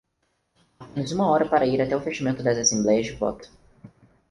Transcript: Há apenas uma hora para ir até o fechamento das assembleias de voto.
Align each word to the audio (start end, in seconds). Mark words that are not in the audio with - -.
Há 0.79 0.83
apenas 0.85 1.11
uma 1.11 1.27
hora 1.29 1.47
para 1.47 1.67
ir 1.67 1.79
até 1.79 1.95
o 1.95 2.01
fechamento 2.01 2.41
das 2.41 2.57
assembleias 2.57 3.05
de 3.05 3.11
voto. 3.15 3.51